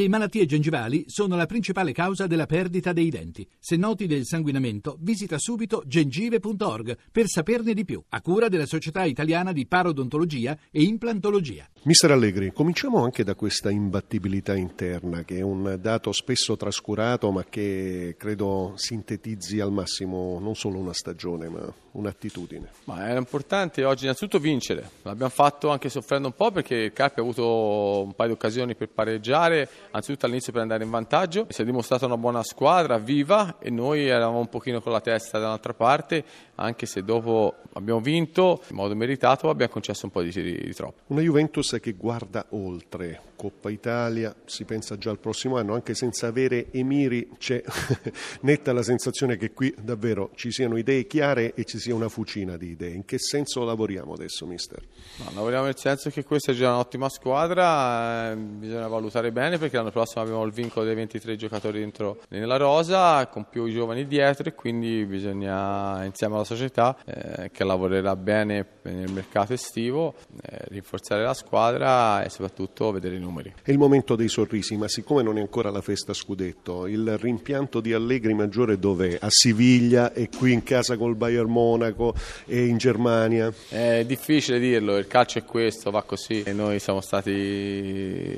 Le 0.00 0.08
malattie 0.08 0.46
gengivali 0.46 1.04
sono 1.08 1.36
la 1.36 1.44
principale 1.44 1.92
causa 1.92 2.26
della 2.26 2.46
perdita 2.46 2.94
dei 2.94 3.10
denti. 3.10 3.46
Se 3.58 3.76
noti 3.76 4.06
del 4.06 4.24
sanguinamento, 4.24 4.96
visita 4.98 5.36
subito 5.38 5.82
gengive.org 5.84 6.96
per 7.12 7.26
saperne 7.26 7.74
di 7.74 7.84
più, 7.84 8.02
a 8.08 8.22
cura 8.22 8.48
della 8.48 8.64
Società 8.64 9.04
Italiana 9.04 9.52
di 9.52 9.66
Parodontologia 9.66 10.56
e 10.70 10.84
Implantologia. 10.84 11.68
Mister 11.82 12.12
Allegri, 12.12 12.50
cominciamo 12.50 13.04
anche 13.04 13.24
da 13.24 13.34
questa 13.34 13.70
imbattibilità 13.70 14.56
interna, 14.56 15.22
che 15.22 15.36
è 15.36 15.42
un 15.42 15.76
dato 15.78 16.12
spesso 16.12 16.56
trascurato, 16.56 17.30
ma 17.30 17.44
che 17.44 18.14
credo 18.18 18.72
sintetizzi 18.76 19.60
al 19.60 19.70
massimo 19.70 20.38
non 20.40 20.54
solo 20.54 20.78
una 20.78 20.94
stagione, 20.94 21.50
ma 21.50 21.70
un'attitudine. 21.92 22.70
Ma 22.84 23.08
era 23.08 23.18
importante 23.18 23.84
oggi 23.84 24.04
innanzitutto 24.04 24.38
vincere. 24.38 24.88
L'abbiamo 25.02 25.30
fatto 25.30 25.68
anche 25.68 25.88
soffrendo 25.88 26.28
un 26.28 26.34
po' 26.34 26.50
perché 26.50 26.74
il 26.76 26.92
Carpi 26.92 27.20
ha 27.20 27.22
avuto 27.22 28.02
un 28.02 28.14
paio 28.14 28.30
di 28.30 28.34
occasioni 28.34 28.74
per 28.74 28.88
pareggiare 28.88 29.68
anzitutto 29.90 30.26
all'inizio 30.26 30.52
per 30.52 30.62
andare 30.62 30.84
in 30.84 30.90
vantaggio, 30.90 31.46
si 31.48 31.62
è 31.62 31.64
dimostrata 31.64 32.06
una 32.06 32.16
buona 32.16 32.42
squadra, 32.42 32.98
viva 32.98 33.58
e 33.58 33.70
noi 33.70 34.06
eravamo 34.06 34.38
un 34.38 34.48
pochino 34.48 34.80
con 34.80 34.92
la 34.92 35.00
testa 35.00 35.38
dall'altra 35.38 35.74
parte, 35.74 36.24
anche 36.56 36.86
se 36.86 37.02
dopo 37.02 37.56
abbiamo 37.74 38.00
vinto 38.00 38.62
in 38.68 38.76
modo 38.76 38.94
meritato 38.94 39.48
abbiamo 39.48 39.72
concesso 39.72 40.06
un 40.06 40.12
po' 40.12 40.22
di 40.22 40.30
di 40.30 40.74
troppo. 40.74 41.02
Una 41.08 41.20
Juventus 41.20 41.76
che 41.80 41.92
guarda 41.92 42.46
oltre, 42.50 43.20
Coppa 43.36 43.70
Italia, 43.70 44.34
si 44.44 44.64
pensa 44.64 44.98
già 44.98 45.10
al 45.10 45.18
prossimo 45.18 45.56
anno, 45.56 45.74
anche 45.74 45.94
senza 45.94 46.26
avere 46.26 46.70
Emiri 46.70 47.30
c'è 47.38 47.62
netta 48.42 48.72
la 48.72 48.82
sensazione 48.82 49.36
che 49.36 49.52
qui 49.52 49.74
davvero 49.80 50.30
ci 50.34 50.50
siano 50.50 50.76
idee 50.76 51.06
chiare 51.06 51.54
e 51.54 51.64
ci 51.64 51.78
sia 51.78 51.94
una 51.94 52.08
fucina 52.08 52.56
di 52.56 52.70
idee. 52.70 52.92
In 52.92 53.04
che 53.04 53.18
senso 53.18 53.64
lavoriamo 53.64 54.12
adesso, 54.12 54.46
mister? 54.46 54.82
No, 55.16 55.30
lavoriamo 55.34 55.64
nel 55.64 55.78
senso 55.78 56.10
che 56.10 56.24
questa 56.24 56.52
è 56.52 56.54
già 56.54 56.70
un'ottima 56.70 57.08
squadra, 57.08 58.30
eh, 58.30 58.36
bisogna 58.36 58.88
valutare 58.88 59.32
bene 59.32 59.56
perché 59.56 59.78
l'anno 59.80 59.90
prossimo 59.90 60.22
abbiamo 60.22 60.44
il 60.44 60.52
vincolo 60.52 60.84
dei 60.84 60.94
23 60.94 61.36
giocatori 61.36 61.80
dentro 61.80 62.20
nella 62.28 62.56
rosa, 62.56 63.26
con 63.26 63.46
più 63.48 63.64
i 63.66 63.72
giovani 63.72 64.06
dietro 64.06 64.48
e 64.48 64.54
quindi 64.54 65.04
bisogna 65.04 66.04
insieme 66.04 66.34
alla 66.34 66.44
società 66.44 66.96
eh, 67.04 67.50
che 67.50 67.64
lavorerà 67.64 68.14
bene 68.16 68.66
nel 68.82 69.10
mercato 69.10 69.52
estivo, 69.52 70.14
eh, 70.42 70.58
rinforzare 70.68 71.22
la 71.22 71.34
squadra 71.34 72.22
e 72.22 72.28
soprattutto 72.28 72.90
vedere 72.92 73.16
i 73.16 73.18
numeri 73.18 73.28
numeri. 73.30 73.54
È 73.62 73.70
il 73.70 73.78
momento 73.78 74.16
dei 74.16 74.28
sorrisi, 74.28 74.76
ma 74.76 74.88
siccome 74.88 75.22
non 75.22 75.38
è 75.38 75.40
ancora 75.40 75.70
la 75.70 75.80
festa 75.80 76.12
scudetto, 76.12 76.86
il 76.86 77.16
rimpianto 77.16 77.80
di 77.80 77.92
Allegri 77.92 78.34
maggiore 78.34 78.78
dov'è? 78.78 79.16
A 79.20 79.28
Siviglia 79.30 80.12
e 80.12 80.28
qui 80.28 80.52
in 80.52 80.62
casa 80.62 80.96
col 80.96 81.14
Bayern 81.14 81.50
Monaco 81.50 82.14
e 82.46 82.66
in 82.66 82.76
Germania? 82.76 83.52
È 83.68 84.04
difficile 84.04 84.58
dirlo, 84.58 84.96
il 84.96 85.06
calcio 85.06 85.38
è 85.38 85.44
questo, 85.44 85.90
va 85.90 86.02
così. 86.02 86.42
E 86.42 86.52
noi 86.52 86.78
siamo 86.78 87.00
stati 87.00 87.30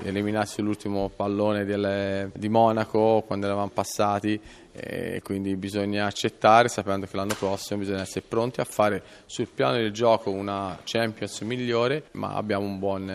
eliminati 0.02 0.48
sull'ultimo 0.48 1.10
pallone 1.14 1.31
del, 1.64 2.30
di 2.34 2.48
Monaco 2.48 3.22
quando 3.26 3.46
eravamo 3.46 3.70
passati 3.70 4.40
e 4.74 5.20
quindi 5.22 5.54
bisogna 5.56 6.06
accettare 6.06 6.68
sapendo 6.68 7.06
che 7.06 7.16
l'anno 7.16 7.34
prossimo 7.38 7.80
bisogna 7.80 8.00
essere 8.00 8.24
pronti 8.26 8.60
a 8.60 8.64
fare 8.64 9.02
sul 9.26 9.48
piano 9.48 9.74
del 9.74 9.92
gioco 9.92 10.30
una 10.30 10.78
Champions 10.82 11.40
migliore 11.42 12.04
ma 12.12 12.34
abbiamo 12.34 12.64
un 12.64 12.78
buon, 12.78 13.08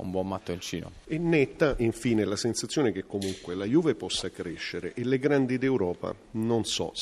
un 0.00 0.10
buon 0.10 0.28
mattoncino. 0.28 0.92
E 1.06 1.18
netta 1.18 1.74
infine 1.78 2.24
la 2.24 2.36
sensazione 2.36 2.92
che 2.92 3.04
comunque 3.06 3.54
la 3.54 3.64
Juve 3.64 3.94
possa 3.94 4.30
crescere 4.30 4.92
e 4.94 5.04
le 5.04 5.18
grandi 5.18 5.58
d'Europa 5.58 6.14
non 6.32 6.64
so 6.64 6.92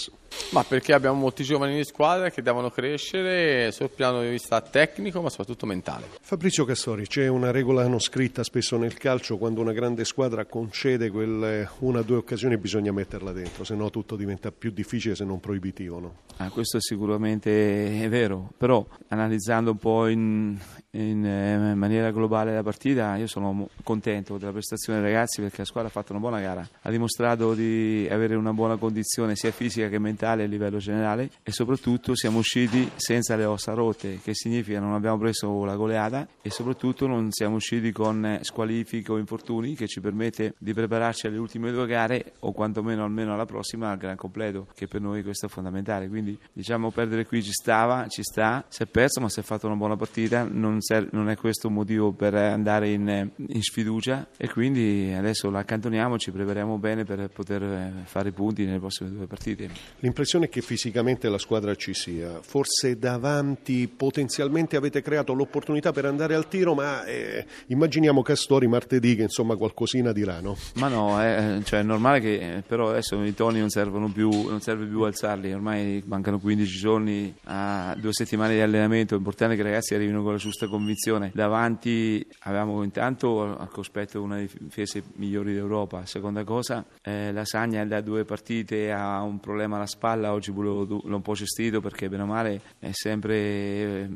ma 0.50 0.62
perché 0.64 0.92
abbiamo 0.92 1.18
molti 1.18 1.42
giovani 1.42 1.76
di 1.76 1.84
squadra 1.84 2.30
che 2.30 2.42
devono 2.42 2.70
crescere 2.70 3.70
sul 3.72 3.90
piano 3.90 4.22
di 4.22 4.28
vista 4.28 4.60
tecnico 4.60 5.20
ma 5.20 5.30
soprattutto 5.30 5.66
mentale. 5.66 6.06
Fabrizio 6.20 6.64
Cassori, 6.64 7.06
c'è 7.06 7.26
una 7.26 7.50
regola 7.50 7.86
non 7.86 8.00
scritta 8.00 8.42
spesso 8.42 8.76
nel 8.76 8.96
calcio, 8.96 9.36
quando 9.36 9.60
una 9.60 9.72
grande 9.72 10.04
squadra 10.04 10.44
concede 10.58 11.08
quelle 11.10 11.68
una 11.80 12.00
o 12.00 12.02
due 12.02 12.16
occasioni 12.16 12.56
bisogna 12.58 12.90
metterla 12.90 13.30
dentro, 13.30 13.62
se 13.62 13.76
no 13.76 13.90
tutto 13.90 14.16
diventa 14.16 14.50
più 14.50 14.72
difficile 14.72 15.14
se 15.14 15.24
non 15.24 15.38
proibitivo. 15.38 16.00
No? 16.00 16.14
Ah, 16.38 16.50
questo 16.50 16.80
sicuramente 16.80 18.02
è 18.02 18.08
vero, 18.08 18.50
però 18.56 18.84
analizzando 19.08 19.70
un 19.70 19.76
po' 19.76 20.08
in, 20.08 20.58
in, 20.90 21.24
eh, 21.24 21.70
in 21.70 21.78
maniera 21.78 22.10
globale 22.10 22.52
la 22.52 22.64
partita 22.64 23.14
io 23.16 23.28
sono 23.28 23.68
contento 23.84 24.36
della 24.36 24.50
prestazione 24.50 25.00
dei 25.00 25.12
ragazzi 25.12 25.40
perché 25.40 25.58
la 25.58 25.64
squadra 25.64 25.88
ha 25.90 25.92
fatto 25.92 26.10
una 26.10 26.20
buona 26.20 26.40
gara, 26.40 26.68
ha 26.82 26.90
dimostrato 26.90 27.54
di 27.54 28.08
avere 28.10 28.34
una 28.34 28.52
buona 28.52 28.76
condizione 28.76 29.36
sia 29.36 29.52
fisica 29.52 29.88
che 29.88 30.00
mentale 30.00 30.42
a 30.42 30.46
livello 30.46 30.78
generale 30.78 31.30
e 31.44 31.52
soprattutto 31.52 32.16
siamo 32.16 32.38
usciti 32.38 32.90
senza 32.96 33.36
le 33.36 33.44
ossa 33.44 33.74
rotte, 33.74 34.18
che 34.22 34.34
significa 34.34 34.80
non 34.80 34.94
abbiamo 34.94 35.18
preso 35.18 35.64
la 35.64 35.76
goleata 35.76 36.26
e 36.42 36.50
soprattutto 36.50 37.06
non 37.06 37.30
siamo 37.30 37.56
usciti 37.56 37.92
con 37.92 38.40
squalifiche 38.42 39.12
o 39.12 39.18
infortuni 39.18 39.76
che 39.76 39.86
ci 39.86 40.00
permette 40.00 40.47
di 40.56 40.72
prepararci 40.72 41.26
alle 41.26 41.38
ultime 41.38 41.70
due 41.70 41.86
gare 41.86 42.32
o 42.40 42.52
quantomeno 42.52 43.04
almeno 43.04 43.34
alla 43.34 43.44
prossima 43.44 43.90
al 43.90 43.98
gran 43.98 44.16
completo, 44.16 44.68
che 44.74 44.86
per 44.86 45.00
noi 45.00 45.22
questo 45.22 45.46
è 45.46 45.48
fondamentale. 45.48 46.08
Quindi 46.08 46.38
diciamo 46.52 46.90
perdere 46.90 47.26
qui 47.26 47.42
ci 47.42 47.52
stava, 47.52 48.06
ci 48.08 48.22
sta, 48.22 48.64
si 48.68 48.82
è 48.82 48.86
perso 48.86 49.20
ma 49.20 49.28
si 49.28 49.40
è 49.40 49.42
fatto 49.42 49.66
una 49.66 49.76
buona 49.76 49.96
partita, 49.96 50.46
non, 50.50 50.80
serve, 50.80 51.10
non 51.12 51.28
è 51.28 51.36
questo 51.36 51.68
un 51.68 51.74
motivo 51.74 52.12
per 52.12 52.34
andare 52.34 52.90
in, 52.90 53.30
in 53.36 53.62
sfiducia 53.62 54.28
e 54.36 54.48
quindi 54.48 55.12
adesso 55.16 55.50
l'accantoniamo, 55.50 56.18
ci 56.18 56.30
prepariamo 56.30 56.78
bene 56.78 57.04
per 57.04 57.28
poter 57.28 57.92
fare 58.04 58.28
i 58.28 58.32
punti 58.32 58.64
nelle 58.64 58.78
prossime 58.78 59.10
due 59.10 59.26
partite. 59.26 59.68
L'impressione 60.00 60.46
è 60.46 60.48
che 60.48 60.60
fisicamente 60.60 61.28
la 61.28 61.38
squadra 61.38 61.74
ci 61.74 61.94
sia, 61.94 62.40
forse 62.42 62.98
davanti 62.98 63.88
potenzialmente 63.88 64.76
avete 64.76 65.02
creato 65.02 65.32
l'opportunità 65.32 65.92
per 65.92 66.04
andare 66.04 66.34
al 66.34 66.48
tiro, 66.48 66.74
ma 66.74 67.04
eh, 67.04 67.46
immaginiamo 67.66 68.22
Castori 68.22 68.66
martedì 68.66 69.16
che 69.16 69.22
insomma 69.22 69.56
qualcosina 69.56 70.12
dirà, 70.12 70.37
no? 70.40 70.56
Ma 70.74 70.88
no, 70.88 71.22
eh, 71.22 71.60
cioè, 71.64 71.80
è 71.80 71.82
normale 71.82 72.20
che 72.20 72.56
eh, 72.56 72.62
però 72.62 72.90
adesso 72.90 73.22
i 73.22 73.34
toni 73.34 73.60
non 73.60 73.70
servono 73.70 74.08
più, 74.10 74.30
non 74.48 74.60
serve 74.60 74.86
più 74.86 75.02
alzarli, 75.02 75.52
ormai 75.52 76.02
mancano 76.06 76.38
15 76.38 76.76
giorni 76.76 77.34
a 77.44 77.94
due 77.98 78.12
settimane 78.12 78.54
di 78.54 78.60
allenamento, 78.60 79.14
è 79.14 79.18
importante 79.18 79.54
che 79.54 79.60
i 79.60 79.64
ragazzi 79.64 79.94
arrivino 79.94 80.22
con 80.22 80.32
la 80.32 80.38
giusta 80.38 80.66
convinzione. 80.66 81.30
Davanti 81.34 82.26
avevamo 82.40 82.82
intanto 82.82 83.56
al 83.56 83.68
cospetto 83.70 84.22
una 84.22 84.36
delle 84.36 84.50
difese 84.58 85.02
migliori 85.14 85.52
d'Europa, 85.52 86.06
seconda 86.06 86.44
cosa 86.44 86.84
eh, 87.02 87.32
la 87.32 87.44
Sagna 87.44 87.84
da 87.84 88.00
due 88.00 88.24
partite 88.24 88.92
ha 88.92 89.22
un 89.22 89.40
problema 89.40 89.76
alla 89.76 89.86
spalla 89.86 90.32
oggi 90.32 90.52
l'ho 90.52 91.00
un 91.04 91.22
po' 91.22 91.34
gestito 91.34 91.80
perché 91.80 92.08
bene 92.08 92.22
o 92.22 92.26
male 92.26 92.60
è 92.78 92.90
sempre 92.92 93.36
eh, 93.36 94.08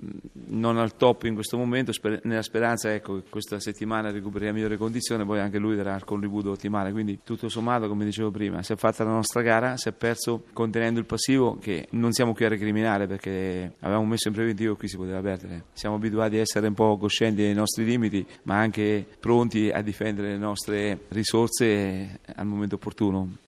non 0.48 0.78
al 0.78 0.96
top 0.96 1.24
in 1.24 1.34
questo 1.34 1.56
momento, 1.56 1.92
nella 2.22 2.42
speranza 2.42 2.92
ecco, 2.92 3.16
che 3.16 3.28
questa 3.28 3.60
settimana 3.60 4.10
recuperi 4.10 4.48
a 4.48 4.52
migliore 4.52 4.76
condizione, 4.76 5.24
poi 5.24 5.40
anche 5.40 5.58
lui 5.58 5.76
darà 5.76 5.94
il 5.94 6.04
contributo 6.12 6.50
ottimale, 6.50 6.92
quindi 6.92 7.20
tutto 7.24 7.48
sommato 7.48 7.88
come 7.88 8.04
dicevo 8.04 8.30
prima, 8.30 8.62
si 8.62 8.72
è 8.72 8.76
fatta 8.76 9.04
la 9.04 9.10
nostra 9.10 9.42
gara, 9.42 9.76
si 9.76 9.88
è 9.88 9.92
perso 9.92 10.44
contenendo 10.52 10.98
il 10.98 11.06
passivo 11.06 11.58
che 11.58 11.88
non 11.90 12.12
siamo 12.12 12.34
qui 12.34 12.44
a 12.44 12.48
recriminare 12.48 13.06
perché 13.06 13.74
avevamo 13.80 14.06
messo 14.06 14.28
in 14.28 14.34
preventivo 14.34 14.74
e 14.74 14.76
qui 14.76 14.88
si 14.88 14.96
poteva 14.96 15.20
perdere, 15.20 15.64
siamo 15.72 15.96
abituati 15.96 16.36
a 16.36 16.40
essere 16.40 16.66
un 16.66 16.74
po' 16.74 16.96
coscienti 16.96 17.42
dei 17.42 17.54
nostri 17.54 17.84
limiti 17.84 18.24
ma 18.44 18.58
anche 18.58 19.06
pronti 19.18 19.70
a 19.70 19.82
difendere 19.82 20.28
le 20.28 20.38
nostre 20.38 21.00
risorse 21.08 22.20
al 22.34 22.46
momento 22.46 22.76
opportuno. 22.76 23.40